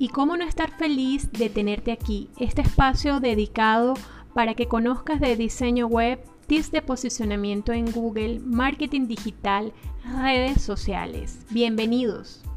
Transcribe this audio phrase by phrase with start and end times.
[0.00, 2.30] ¿Y cómo no estar feliz de tenerte aquí?
[2.38, 3.94] Este espacio dedicado
[4.32, 9.72] para que conozcas de diseño web, tips de posicionamiento en Google, marketing digital,
[10.22, 11.40] redes sociales.
[11.50, 12.47] Bienvenidos.